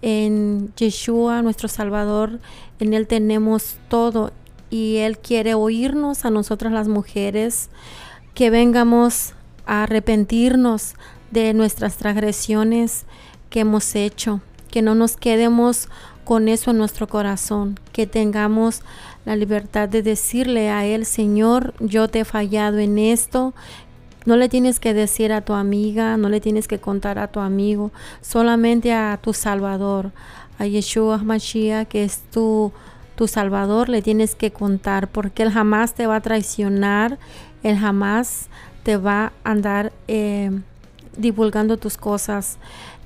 en 0.02 0.72
Yeshua, 0.76 1.42
nuestro 1.42 1.68
Salvador, 1.68 2.40
en 2.80 2.94
Él 2.94 3.08
tenemos 3.08 3.78
todo 3.90 4.32
y 4.70 4.98
Él 4.98 5.18
quiere 5.18 5.54
oírnos 5.54 6.26
a 6.26 6.30
nosotras 6.30 6.74
las 6.74 6.88
mujeres, 6.88 7.70
que 8.34 8.50
vengamos 8.50 9.34
a 9.66 9.84
arrepentirnos 9.84 10.96
de 11.32 11.54
nuestras 11.54 11.98
transgresiones 11.98 13.06
que 13.50 13.62
hemos 13.62 13.96
hecho, 13.96 14.42
que 14.70 14.82
no 14.82 14.96
nos 14.96 15.18
quedemos 15.18 15.90
con 16.26 16.48
eso 16.50 16.72
en 16.72 16.78
nuestro 16.78 17.08
corazón, 17.08 17.80
que 17.94 18.08
tengamos 18.08 18.82
la 19.26 19.36
libertad 19.36 19.88
de 19.88 20.02
decirle 20.02 20.70
a 20.70 20.86
Él, 20.86 21.06
Señor, 21.06 21.74
yo 21.80 22.08
te 22.08 22.22
he 22.22 22.26
fallado 22.26 22.80
en 22.80 22.98
esto. 22.98 23.54
No 24.26 24.36
le 24.38 24.50
tienes 24.50 24.80
que 24.80 24.94
decir 24.94 25.32
a 25.32 25.42
tu 25.42 25.54
amiga, 25.54 26.18
no 26.18 26.30
le 26.30 26.42
tienes 26.42 26.68
que 26.68 26.80
contar 26.80 27.20
a 27.20 27.28
tu 27.28 27.40
amigo, 27.40 27.92
solamente 28.22 28.92
a 28.92 29.20
tu 29.22 29.34
Salvador, 29.34 30.12
a 30.58 30.66
Yeshua 30.66 31.20
Mashiach, 31.20 31.88
que 31.88 32.04
es 32.04 32.24
tu 32.32 32.72
tu 33.16 33.28
Salvador 33.28 33.90
le 33.90 34.02
tienes 34.02 34.36
que 34.36 34.52
contar 34.52 35.08
porque 35.08 35.44
Él 35.44 35.52
jamás 35.52 35.94
te 35.94 36.08
va 36.08 36.18
a 36.18 36.22
traicionar, 36.22 37.18
Él 37.64 37.78
jamás 37.78 38.48
te 38.84 38.98
va 38.98 39.34
a 39.44 39.52
andar 39.52 39.94
eh, 40.08 40.52
divulgando 41.18 41.78
tus 41.78 41.98
cosas. 41.98 42.58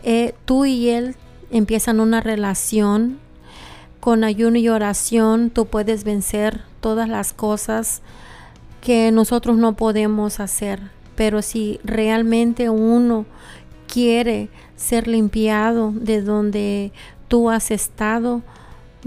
Eh, 0.04 0.34
tú 0.46 0.66
y 0.66 0.90
Él 0.90 1.16
empiezan 1.52 2.00
una 2.00 2.22
relación 2.22 3.20
con 4.00 4.24
ayuno 4.24 4.58
y 4.58 4.70
oración, 4.70 5.50
tú 5.50 5.66
puedes 5.66 6.04
vencer 6.04 6.62
todas 6.80 7.10
las 7.10 7.34
cosas 7.34 8.02
que 8.82 9.12
nosotros 9.12 9.58
no 9.58 9.74
podemos 9.74 10.40
hacer. 10.40 10.80
Pero 11.16 11.42
si 11.42 11.80
realmente 11.84 12.70
uno 12.70 13.26
quiere 13.88 14.50
ser 14.76 15.08
limpiado 15.08 15.92
de 15.94 16.22
donde 16.22 16.94
tú 17.28 17.50
has 17.50 17.72
estado, 17.72 18.42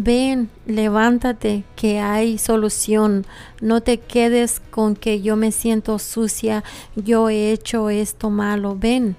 Ven, 0.04 0.50
levántate, 0.66 1.62
que 1.76 2.00
hay 2.00 2.37
solución. 2.37 3.25
No 3.61 3.82
te 3.82 4.00
quedes 4.00 4.59
con 4.59 4.97
que 4.97 5.23
yo 5.23 5.37
me 5.37 5.52
siento 5.52 6.00
sucia, 6.00 6.64
yo 6.97 7.28
he 7.28 7.52
hecho 7.52 7.88
esto 7.88 8.28
malo. 8.28 8.76
Ven, 8.76 9.14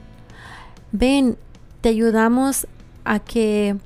ven, 0.91 1.37
te 1.79 1.87
ayudamos 1.87 2.67
a 3.05 3.19
que 3.19 3.77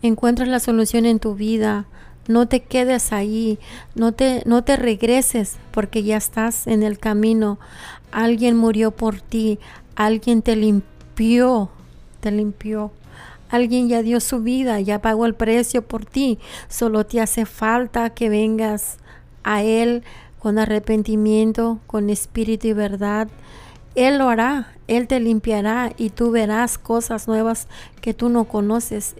encuentres 0.00 0.46
la 0.46 0.60
solución 0.60 1.06
en 1.06 1.18
tu 1.18 1.34
vida. 1.34 1.86
No 2.28 2.46
te 2.46 2.62
quedes 2.62 3.12
ahí, 3.12 3.58
no 3.96 4.12
te, 4.12 4.44
no 4.46 4.62
te 4.62 4.76
regreses 4.76 5.56
porque 5.72 6.04
ya 6.04 6.16
estás 6.16 6.68
en 6.68 6.84
el 6.84 7.00
camino. 7.00 7.58
Alguien 8.12 8.56
murió 8.56 8.92
por 8.92 9.20
ti, 9.20 9.58
alguien 9.96 10.40
te 10.40 10.54
limpió, 10.54 11.68
te 12.20 12.30
limpió. 12.30 12.92
Alguien 13.54 13.88
ya 13.88 14.02
dio 14.02 14.18
su 14.18 14.40
vida, 14.40 14.80
ya 14.80 15.00
pagó 15.00 15.26
el 15.26 15.34
precio 15.36 15.82
por 15.82 16.04
ti. 16.04 16.40
Solo 16.68 17.06
te 17.06 17.20
hace 17.20 17.46
falta 17.46 18.10
que 18.10 18.28
vengas 18.28 18.96
a 19.44 19.62
Él 19.62 20.02
con 20.40 20.58
arrepentimiento, 20.58 21.78
con 21.86 22.10
espíritu 22.10 22.66
y 22.66 22.72
verdad. 22.72 23.28
Él 23.94 24.18
lo 24.18 24.28
hará, 24.28 24.72
Él 24.88 25.06
te 25.06 25.20
limpiará 25.20 25.92
y 25.96 26.10
tú 26.10 26.32
verás 26.32 26.78
cosas 26.78 27.28
nuevas 27.28 27.68
que 28.00 28.12
tú 28.12 28.28
no 28.28 28.46
conoces. 28.46 29.14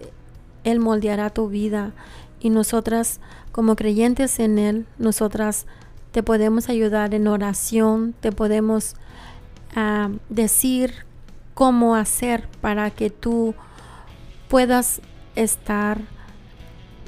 Él 0.65 0.81
moldeará 0.81 1.29
tu 1.29 1.47
vida 1.47 1.93
y 2.41 2.49
nosotras 2.49 3.21
como 3.53 3.77
creyentes 3.77 4.39
en 4.39 4.59
Él, 4.59 4.85
nosotras 4.97 5.65
te 6.11 6.23
podemos 6.23 6.67
ayudar 6.67 7.13
en 7.13 7.29
oración, 7.29 8.13
te 8.19 8.33
podemos 8.33 8.97
ah, 9.77 10.09
decir 10.27 11.05
cómo 11.53 11.95
hacer 11.95 12.49
para 12.59 12.91
que 12.91 13.09
tú 13.09 13.55
puedas 14.47 15.01
estar 15.35 16.01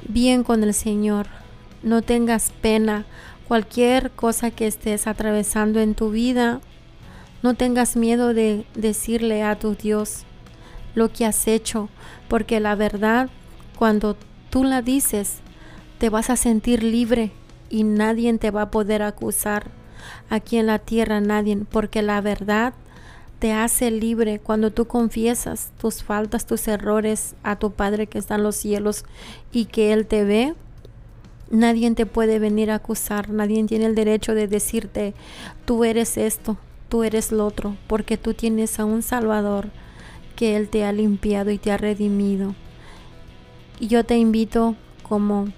bien 0.08 0.44
con 0.44 0.62
el 0.62 0.74
Señor. 0.74 1.26
No 1.82 2.02
tengas 2.02 2.50
pena. 2.60 3.06
Cualquier 3.46 4.10
cosa 4.10 4.50
que 4.50 4.66
estés 4.66 5.06
atravesando 5.06 5.80
en 5.80 5.94
tu 5.94 6.10
vida, 6.10 6.60
no 7.42 7.54
tengas 7.54 7.96
miedo 7.96 8.34
de 8.34 8.66
decirle 8.74 9.42
a 9.42 9.58
tu 9.58 9.74
Dios 9.74 10.24
lo 10.94 11.10
que 11.10 11.24
has 11.24 11.46
hecho, 11.46 11.88
porque 12.28 12.60
la 12.60 12.74
verdad, 12.74 13.30
cuando 13.78 14.16
tú 14.50 14.64
la 14.64 14.82
dices, 14.82 15.38
te 15.98 16.10
vas 16.10 16.30
a 16.30 16.36
sentir 16.36 16.82
libre 16.82 17.32
y 17.70 17.84
nadie 17.84 18.36
te 18.38 18.50
va 18.50 18.62
a 18.62 18.70
poder 18.70 19.02
acusar 19.02 19.70
aquí 20.28 20.58
en 20.58 20.66
la 20.66 20.78
tierra, 20.78 21.20
nadie, 21.20 21.56
porque 21.70 22.02
la 22.02 22.20
verdad 22.20 22.74
te 23.38 23.52
hace 23.52 23.90
libre 23.90 24.40
cuando 24.40 24.70
tú 24.70 24.86
confiesas 24.86 25.72
tus 25.80 26.02
faltas, 26.02 26.46
tus 26.46 26.66
errores 26.66 27.34
a 27.42 27.56
tu 27.56 27.70
Padre 27.70 28.06
que 28.06 28.18
está 28.18 28.34
en 28.34 28.42
los 28.42 28.56
cielos 28.56 29.04
y 29.52 29.66
que 29.66 29.92
Él 29.92 30.06
te 30.06 30.24
ve. 30.24 30.54
Nadie 31.50 31.90
te 31.92 32.04
puede 32.04 32.38
venir 32.38 32.70
a 32.70 32.76
acusar, 32.76 33.30
nadie 33.30 33.64
tiene 33.64 33.86
el 33.86 33.94
derecho 33.94 34.34
de 34.34 34.48
decirte, 34.48 35.14
tú 35.64 35.84
eres 35.84 36.18
esto, 36.18 36.58
tú 36.88 37.04
eres 37.04 37.32
lo 37.32 37.46
otro, 37.46 37.76
porque 37.86 38.18
tú 38.18 38.34
tienes 38.34 38.78
a 38.80 38.84
un 38.84 39.02
Salvador 39.02 39.70
que 40.36 40.56
Él 40.56 40.68
te 40.68 40.84
ha 40.84 40.92
limpiado 40.92 41.50
y 41.50 41.58
te 41.58 41.72
ha 41.72 41.78
redimido. 41.78 42.54
Y 43.80 43.86
yo 43.86 44.04
te 44.04 44.18
invito 44.18 44.74
como 45.02 45.48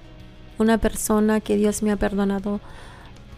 una 0.59 0.79
persona 0.79 1.41
que 1.41 1.57
Dios 1.57 1.83
me 1.83 1.91
ha 1.91 1.97
perdonado 1.97 2.61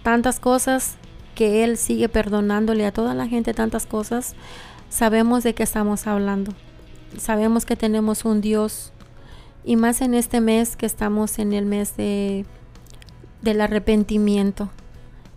tantas 0.03 0.41
cosas, 0.41 0.97
que 1.35 1.65
Él 1.65 1.77
sigue 1.77 2.09
perdonándole 2.09 2.87
a 2.87 2.93
toda 2.93 3.15
la 3.15 3.29
gente 3.29 3.55
tantas 3.55 3.87
cosas, 3.87 4.35
sabemos 4.89 5.45
de 5.45 5.55
qué 5.55 5.63
estamos 5.63 6.07
hablando. 6.07 6.53
Sabemos 7.19 7.67
que 7.67 7.77
tenemos 7.77 8.25
un 8.25 8.41
Dios 8.41 8.93
y 9.65 9.77
más 9.77 10.01
en 10.01 10.15
este 10.15 10.41
mes 10.41 10.77
que 10.77 10.87
estamos 10.87 11.39
en 11.39 11.53
el 11.53 11.67
mes 11.67 11.97
de, 11.97 12.47
del 13.43 13.61
arrepentimiento. 13.61 14.71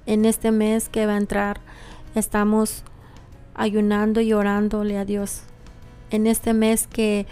En 0.05 0.25
este 0.25 0.51
mes 0.51 0.89
que 0.89 1.05
va 1.05 1.13
a 1.13 1.17
entrar, 1.17 1.59
estamos 2.13 2.83
ayunando 3.55 4.21
y 4.21 4.33
orándole 4.33 4.97
a 4.97 5.05
Dios 5.05 5.41
en 6.11 6.27
este 6.27 6.53
mes 6.53 6.87
que 6.87 7.25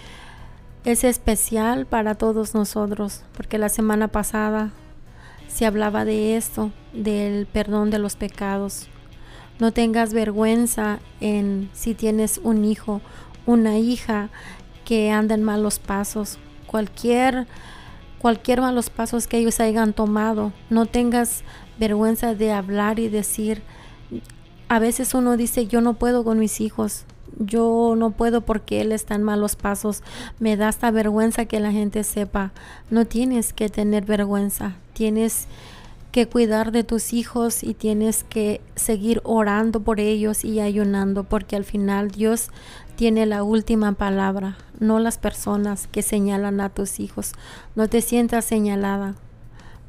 es 0.83 1.03
especial 1.03 1.85
para 1.85 2.15
todos 2.15 2.53
nosotros, 2.53 3.23
porque 3.35 3.57
la 3.57 3.69
semana 3.69 4.09
pasada 4.09 4.71
se 5.53 5.67
hablaba 5.67 6.03
de 6.03 6.35
esto, 6.35 6.71
del 6.93 7.45
perdón 7.45 7.91
de 7.91 7.99
los 7.99 8.15
pecados. 8.15 8.87
No 9.59 9.71
tengas 9.71 10.11
vergüenza 10.11 10.99
en 11.21 11.69
si 11.73 11.93
tienes 11.93 12.41
un 12.43 12.65
hijo, 12.65 13.01
una 13.45 13.77
hija 13.77 14.29
que 14.83 15.11
anda 15.11 15.35
en 15.35 15.43
malos 15.43 15.77
pasos, 15.77 16.39
cualquier 16.65 17.45
cualquier 18.17 18.61
malos 18.61 18.89
pasos 18.89 19.27
que 19.27 19.37
ellos 19.37 19.59
hayan 19.59 19.93
tomado, 19.93 20.53
no 20.69 20.85
tengas 20.85 21.43
vergüenza 21.77 22.33
de 22.35 22.51
hablar 22.53 22.97
y 22.97 23.09
decir 23.09 23.61
a 24.69 24.79
veces 24.79 25.13
uno 25.13 25.37
dice 25.37 25.67
yo 25.67 25.81
no 25.81 25.95
puedo 25.95 26.23
con 26.23 26.39
mis 26.39 26.61
hijos, 26.61 27.05
yo 27.39 27.95
no 27.97 28.11
puedo 28.11 28.41
porque 28.41 28.81
él 28.81 28.91
está 28.91 29.15
en 29.15 29.23
malos 29.23 29.55
pasos. 29.55 30.03
Me 30.39 30.57
da 30.57 30.69
esta 30.69 30.91
vergüenza 30.91 31.45
que 31.45 31.59
la 31.59 31.71
gente 31.71 32.03
sepa. 32.03 32.51
No 32.89 33.05
tienes 33.05 33.53
que 33.53 33.69
tener 33.69 34.05
vergüenza. 34.05 34.75
Tienes 34.93 35.47
que 36.11 36.27
cuidar 36.27 36.71
de 36.71 36.83
tus 36.83 37.11
hijos 37.11 37.63
y 37.63 37.73
tienes 37.73 38.23
que 38.23 38.61
seguir 38.75 39.19
orando 39.23 39.79
por 39.79 39.99
ellos 39.99 40.45
y 40.45 40.59
ayunando 40.59 41.23
porque 41.23 41.55
al 41.55 41.63
final 41.63 42.11
Dios 42.11 42.51
tiene 42.95 43.25
la 43.25 43.41
última 43.41 43.93
palabra, 43.93 44.57
no 44.79 44.99
las 44.99 45.17
personas 45.17 45.87
que 45.87 46.03
señalan 46.03 46.61
a 46.61 46.69
tus 46.69 46.99
hijos. 46.99 47.31
No 47.75 47.87
te 47.87 48.01
sientas 48.01 48.45
señalada 48.45 49.15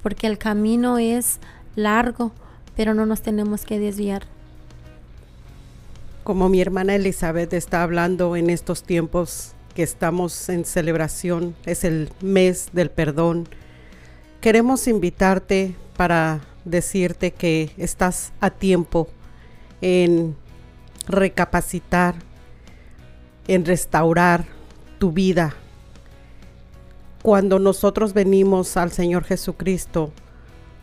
porque 0.03 0.27
el 0.27 0.39
camino 0.39 0.97
es 0.97 1.41
largo, 1.77 2.33
pero 2.75 2.95
no 2.95 3.05
nos 3.05 3.21
tenemos 3.21 3.67
que 3.67 3.79
desviar 3.79 4.34
como 6.25 6.49
mi 6.49 6.63
hermana 6.63 6.95
Elizabeth 6.95 7.53
está 7.53 7.83
hablando 7.83 8.35
en 8.35 8.49
estos 8.49 8.83
tiempos 8.83 9.53
que 9.75 9.83
estamos 9.83 10.49
en 10.49 10.65
celebración, 10.65 11.55
es 11.67 11.85
el 11.85 12.09
mes 12.23 12.71
del 12.73 12.91
perdón, 12.91 13.47
queremos 14.41 14.89
invitarte 14.89 15.77
para 15.99 16.41
decirte 16.65 17.33
que 17.33 17.71
estás 17.77 18.33
a 18.41 18.49
tiempo 18.49 19.07
en 19.83 20.35
recapacitar, 21.07 22.15
en 23.47 23.67
restaurar 23.67 24.47
tu 24.99 25.13
vida. 25.13 25.55
Cuando 27.23 27.59
nosotros 27.59 28.15
venimos 28.15 28.79
al 28.79 28.93
Señor 28.93 29.25
Jesucristo 29.25 30.11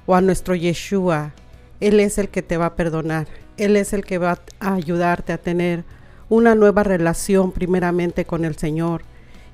o 0.06 0.14
a 0.14 0.22
nuestro 0.22 0.54
Yeshua, 0.54 1.34
Él 1.80 2.00
es 2.00 2.20
el 2.20 2.30
que 2.30 2.44
te 2.44 2.58
va 2.58 2.68
a 2.68 2.76
perdonar. 2.76 3.41
Él 3.62 3.78
es 3.78 3.94
el 3.94 4.04
que 4.04 4.18
va 4.18 4.40
a 4.60 4.74
ayudarte 4.74 5.34
a 5.34 5.38
tener 5.38 5.84
una 6.30 6.56
nueva 6.56 6.82
relación 6.82 7.52
primeramente 7.52 8.26
con 8.26 8.44
el 8.44 8.56
Señor 8.56 9.04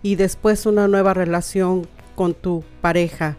y 0.01 0.15
después 0.15 0.65
una 0.65 0.87
nueva 0.87 1.13
relación 1.13 1.85
con 2.15 2.33
tu 2.33 2.63
pareja 2.79 3.35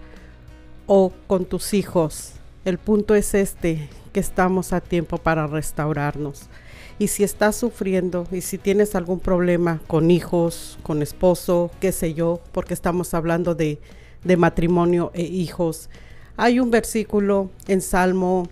o 0.87 1.11
con 1.26 1.46
tus 1.46 1.72
hijos. 1.72 2.35
El 2.66 2.76
punto 2.76 3.14
es 3.14 3.33
este, 3.33 3.88
que 4.12 4.20
estamos 4.20 4.74
a 4.74 4.83
tiempo 4.83 5.16
para 5.16 5.46
restaurarnos. 5.46 6.50
Y 6.98 7.09
si 7.09 7.24
estás 7.24 7.57
sufriendo 7.57 8.26
y 8.31 8.42
si 8.42 8.59
tienes 8.59 8.94
algún 8.94 9.20
problema 9.20 9.81
con 9.87 10.11
hijos, 10.11 10.78
con 10.83 11.00
esposo, 11.00 11.70
qué 11.81 11.92
sé 11.92 12.12
yo, 12.12 12.40
porque 12.52 12.74
estamos 12.74 13.14
hablando 13.14 13.54
de, 13.54 13.78
de 14.22 14.37
matrimonio 14.37 15.12
e 15.14 15.22
hijos, 15.22 15.88
hay 16.37 16.61
un 16.61 16.70
versículo 16.70 17.48
en 17.68 17.81
Salmo 17.81 18.50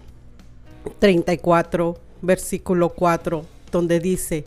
34 0.98 2.05
versículo 2.22 2.90
4, 2.90 3.44
donde 3.70 4.00
dice, 4.00 4.44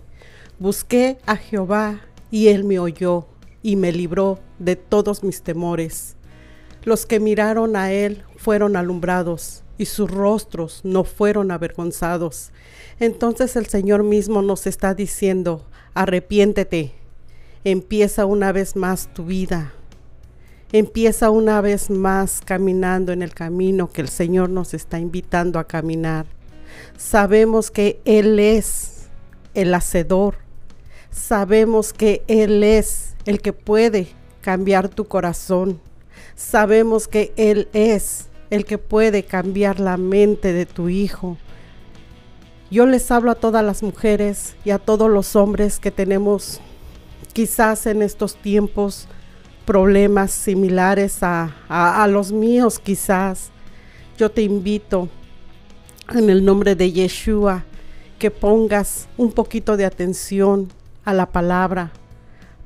Busqué 0.59 1.17
a 1.25 1.37
Jehová 1.37 2.01
y 2.31 2.47
él 2.47 2.65
me 2.65 2.79
oyó 2.79 3.27
y 3.61 3.75
me 3.75 3.91
libró 3.91 4.39
de 4.59 4.75
todos 4.75 5.23
mis 5.23 5.41
temores. 5.41 6.15
Los 6.83 7.05
que 7.05 7.19
miraron 7.19 7.75
a 7.75 7.91
él 7.91 8.23
fueron 8.35 8.75
alumbrados 8.75 9.63
y 9.77 9.85
sus 9.85 10.11
rostros 10.11 10.81
no 10.83 11.05
fueron 11.05 11.51
avergonzados. 11.51 12.51
Entonces 12.99 13.55
el 13.55 13.67
Señor 13.67 14.03
mismo 14.03 14.41
nos 14.41 14.67
está 14.67 14.93
diciendo, 14.93 15.65
arrepiéntete, 15.93 16.93
empieza 17.63 18.25
una 18.25 18.51
vez 18.51 18.75
más 18.75 19.13
tu 19.13 19.25
vida, 19.25 19.73
empieza 20.73 21.29
una 21.29 21.61
vez 21.61 21.89
más 21.89 22.41
caminando 22.43 23.13
en 23.13 23.21
el 23.21 23.33
camino 23.33 23.89
que 23.89 24.01
el 24.01 24.09
Señor 24.09 24.49
nos 24.49 24.73
está 24.73 24.99
invitando 24.99 25.59
a 25.59 25.67
caminar 25.67 26.38
sabemos 26.97 27.71
que 27.71 27.99
Él 28.05 28.39
es 28.39 29.07
el 29.53 29.73
hacedor, 29.73 30.37
sabemos 31.11 31.93
que 31.93 32.23
Él 32.27 32.63
es 32.63 33.15
el 33.25 33.41
que 33.41 33.53
puede 33.53 34.07
cambiar 34.41 34.89
tu 34.89 35.05
corazón, 35.05 35.79
sabemos 36.35 37.07
que 37.07 37.33
Él 37.35 37.67
es 37.73 38.29
el 38.49 38.65
que 38.65 38.77
puede 38.77 39.23
cambiar 39.23 39.79
la 39.79 39.97
mente 39.97 40.53
de 40.53 40.65
tu 40.65 40.89
hijo. 40.89 41.37
Yo 42.71 42.85
les 42.85 43.09
hablo 43.09 43.31
a 43.31 43.35
todas 43.35 43.63
las 43.63 43.81
mujeres 43.81 44.55
y 44.63 44.71
a 44.71 44.79
todos 44.79 45.09
los 45.09 45.35
hombres 45.35 45.79
que 45.79 45.91
tenemos 45.91 46.61
quizás 47.33 47.85
en 47.85 48.01
estos 48.01 48.35
tiempos 48.35 49.07
problemas 49.65 50.31
similares 50.31 51.19
a, 51.21 52.07
los 52.09 52.31
míos 52.31 52.79
quizás. 52.79 53.51
Yo 54.17 54.31
te 54.31 54.41
invito 54.41 55.09
en 56.13 56.29
el 56.29 56.43
nombre 56.43 56.75
de 56.75 56.91
Yeshua, 56.91 57.65
que 58.17 58.31
pongas 58.31 59.07
un 59.17 59.31
poquito 59.31 59.77
de 59.77 59.85
atención 59.85 60.69
a 61.05 61.13
la 61.13 61.27
palabra 61.31 61.91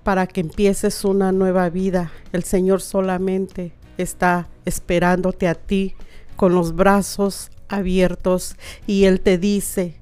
para 0.03 0.27
que 0.27 0.41
empieces 0.41 1.03
una 1.03 1.32
nueva 1.32 1.69
vida. 1.69 2.12
El 2.32 2.43
Señor 2.43 2.82
solamente 2.82 3.73
está 3.97 4.47
esperándote 4.65 5.47
a 5.47 5.56
ti 5.56 5.95
con 6.36 6.56
los 6.56 6.75
brazos 6.75 7.51
abiertos 7.67 8.56
y 8.88 9.06
Él 9.06 9.21
te 9.21 9.38
dice, 9.38 9.95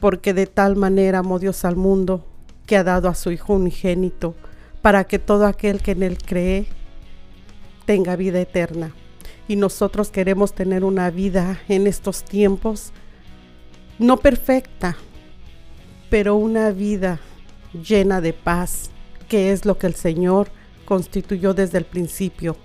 porque 0.00 0.34
de 0.34 0.46
tal 0.46 0.76
manera 0.76 1.18
amó 1.18 1.38
Dios 1.38 1.64
al 1.64 1.76
mundo 1.76 2.26
que 2.66 2.76
ha 2.76 2.84
dado 2.84 3.08
a 3.08 3.14
su 3.14 3.30
Hijo 3.30 3.54
unigénito, 3.54 4.34
para 4.82 5.04
que 5.04 5.18
todo 5.18 5.46
aquel 5.46 5.82
que 5.82 5.92
en 5.92 6.02
Él 6.02 6.18
cree 6.18 6.66
tenga 7.84 8.16
vida 8.16 8.40
eterna 8.40 8.92
y 9.48 9.56
nosotros 9.56 10.10
queremos 10.10 10.52
tener 10.52 10.84
una 10.84 11.10
vida 11.10 11.58
en 11.68 11.86
estos 11.86 12.22
tiempos, 12.22 12.92
no 13.98 14.18
perfecta, 14.18 14.96
pero 16.10 16.36
una 16.36 16.70
vida 16.70 17.18
llena 17.72 18.20
de 18.20 18.34
paz, 18.34 18.90
que 19.28 19.52
es 19.52 19.64
lo 19.64 19.78
que 19.78 19.86
el 19.86 19.94
Señor 19.94 20.48
constituyó 20.84 21.54
desde 21.54 21.78
el 21.78 21.86
principio, 21.86 22.56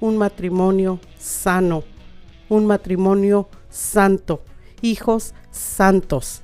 un 0.00 0.16
matrimonio 0.16 1.00
sano, 1.18 1.82
un 2.48 2.64
matrimonio 2.64 3.48
santo, 3.68 4.42
hijos 4.82 5.34
santos. 5.50 6.42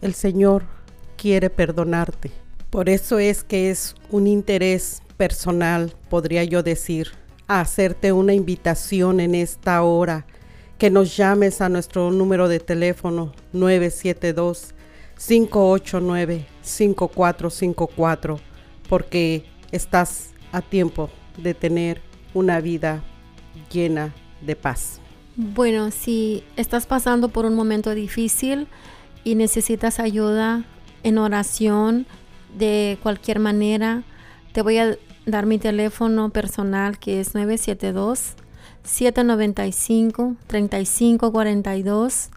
El 0.00 0.14
Señor 0.14 0.64
quiere 1.16 1.48
perdonarte 1.48 2.32
Por 2.70 2.88
eso 2.88 3.20
es 3.20 3.44
que 3.44 3.70
es 3.70 3.94
un 4.10 4.26
interés 4.26 5.02
personal, 5.16 5.94
podría 6.08 6.42
yo 6.42 6.62
decir, 6.62 7.12
hacerte 7.60 8.12
una 8.12 8.34
invitación 8.34 9.20
en 9.20 9.34
esta 9.34 9.82
hora, 9.82 10.26
que 10.78 10.90
nos 10.90 11.16
llames 11.16 11.60
a 11.60 11.68
nuestro 11.68 12.10
número 12.10 12.48
de 12.48 12.60
teléfono 12.60 13.32
972 13.52 14.74
589 15.16 16.46
5454, 16.62 18.40
porque 18.88 19.44
estás 19.70 20.30
a 20.50 20.60
tiempo 20.60 21.10
de 21.36 21.54
tener 21.54 22.02
una 22.34 22.60
vida 22.60 23.02
llena 23.70 24.12
de 24.40 24.56
paz. 24.56 25.00
Bueno, 25.36 25.90
si 25.90 26.44
estás 26.56 26.86
pasando 26.86 27.28
por 27.28 27.46
un 27.46 27.54
momento 27.54 27.94
difícil 27.94 28.66
y 29.24 29.34
necesitas 29.34 29.98
ayuda 29.98 30.64
en 31.02 31.18
oración 31.18 32.06
de 32.58 32.98
cualquier 33.02 33.38
manera, 33.38 34.02
te 34.52 34.62
voy 34.62 34.78
a 34.78 34.98
dar 35.26 35.46
mi 35.46 35.58
teléfono 35.58 36.30
personal 36.30 36.98
que 36.98 37.20
es 37.20 37.34
972 37.34 38.34
795 38.84 40.36
3542. 40.46 42.30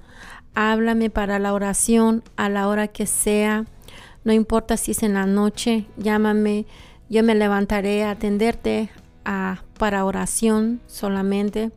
Háblame 0.53 1.09
para 1.09 1.39
la 1.39 1.53
oración 1.53 2.23
a 2.37 2.49
la 2.49 2.67
hora 2.67 2.87
que 2.87 3.07
sea. 3.07 3.65
No 4.23 4.33
importa 4.33 4.77
si 4.77 4.91
es 4.91 5.03
en 5.03 5.15
la 5.15 5.25
noche, 5.25 5.85
llámame. 5.97 6.65
Yo 7.09 7.23
me 7.23 7.35
levantaré 7.35 8.03
a 8.03 8.11
atenderte 8.11 8.89
a, 9.25 9.63
para 9.77 10.05
oración 10.05 10.81
solamente. 10.87 11.71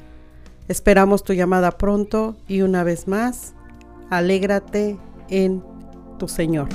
Esperamos 0.67 1.23
tu 1.23 1.33
llamada 1.33 1.79
pronto 1.79 2.35
y 2.49 2.63
una 2.63 2.83
vez 2.83 3.07
más, 3.07 3.55
alégrate 4.11 4.99
en 5.29 5.63
tu 6.19 6.27
Señor. 6.27 6.67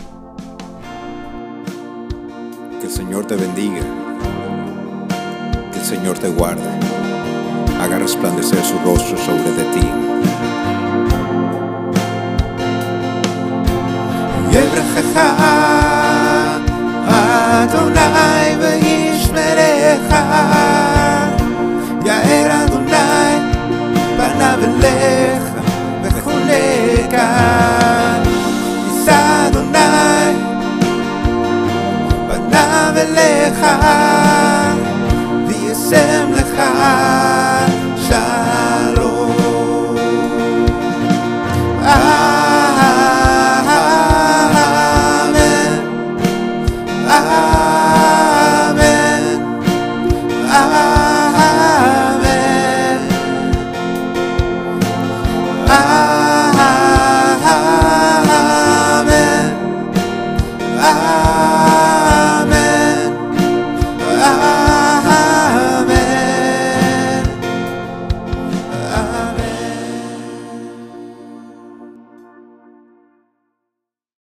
Que 2.80 2.88
el 2.88 2.92
Señor 2.92 3.28
te 3.28 3.36
bendiga, 3.36 3.82
que 5.74 5.80
el 5.80 5.86
Señor 5.86 6.18
te 6.18 6.30
guarde, 6.30 6.64
haga 7.82 8.00
resplandecer 8.00 8.64
su 8.64 8.80
rostro 8.80 9.18
sobre 9.18 9.52
de 9.52 9.64
ti. 9.74 9.82
אדוני 17.64 18.56
ואיש 18.60 19.30
מלך 19.30 20.16
יאר 22.06 22.64
אדוני 22.64 23.40
פניו 24.18 24.60
אליך 24.64 25.44
וחונק 26.04 27.14
נישא 28.24 29.48
אדוני 29.48 30.36
פניו 32.28 32.94
אליך 32.98 33.66
וישם 35.48 36.32
לך 36.34 36.62